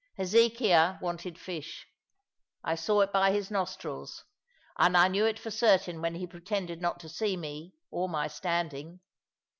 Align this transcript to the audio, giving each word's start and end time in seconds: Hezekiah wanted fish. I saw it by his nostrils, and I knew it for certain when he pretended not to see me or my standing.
Hezekiah 0.17 0.97
wanted 0.99 1.37
fish. 1.37 1.85
I 2.63 2.73
saw 2.73 3.01
it 3.01 3.13
by 3.13 3.29
his 3.31 3.51
nostrils, 3.51 4.25
and 4.79 4.97
I 4.97 5.07
knew 5.07 5.27
it 5.27 5.37
for 5.37 5.51
certain 5.51 6.01
when 6.01 6.15
he 6.15 6.25
pretended 6.25 6.81
not 6.81 6.99
to 7.01 7.07
see 7.09 7.37
me 7.37 7.75
or 7.91 8.09
my 8.09 8.27
standing. 8.27 9.01